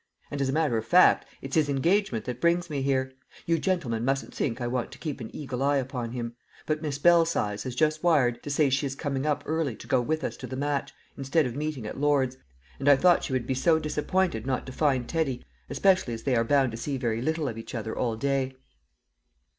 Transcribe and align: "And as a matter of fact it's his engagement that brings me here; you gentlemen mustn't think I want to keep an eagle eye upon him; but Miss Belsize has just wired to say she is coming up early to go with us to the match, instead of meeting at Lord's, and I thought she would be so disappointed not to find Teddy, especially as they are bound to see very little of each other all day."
"And 0.31 0.41
as 0.41 0.49
a 0.49 0.51
matter 0.51 0.79
of 0.79 0.85
fact 0.87 1.27
it's 1.43 1.53
his 1.53 1.69
engagement 1.69 2.25
that 2.25 2.41
brings 2.41 2.71
me 2.71 2.81
here; 2.81 3.13
you 3.45 3.59
gentlemen 3.59 4.03
mustn't 4.03 4.33
think 4.33 4.59
I 4.59 4.65
want 4.65 4.91
to 4.93 4.97
keep 4.97 5.21
an 5.21 5.29
eagle 5.31 5.61
eye 5.61 5.77
upon 5.77 6.13
him; 6.13 6.33
but 6.65 6.81
Miss 6.81 6.97
Belsize 6.97 7.61
has 7.61 7.75
just 7.75 8.01
wired 8.01 8.41
to 8.41 8.49
say 8.49 8.71
she 8.71 8.87
is 8.87 8.95
coming 8.95 9.27
up 9.27 9.43
early 9.45 9.75
to 9.75 9.85
go 9.85 10.01
with 10.01 10.23
us 10.23 10.35
to 10.37 10.47
the 10.47 10.55
match, 10.55 10.91
instead 11.19 11.45
of 11.45 11.55
meeting 11.55 11.85
at 11.85 11.99
Lord's, 11.99 12.37
and 12.79 12.89
I 12.89 12.95
thought 12.95 13.25
she 13.25 13.33
would 13.33 13.45
be 13.45 13.53
so 13.53 13.77
disappointed 13.77 14.47
not 14.47 14.65
to 14.65 14.71
find 14.71 15.07
Teddy, 15.07 15.45
especially 15.69 16.15
as 16.15 16.23
they 16.23 16.35
are 16.35 16.43
bound 16.43 16.71
to 16.71 16.77
see 16.77 16.97
very 16.97 17.21
little 17.21 17.47
of 17.47 17.59
each 17.59 17.75
other 17.75 17.95
all 17.95 18.15
day." 18.15 18.55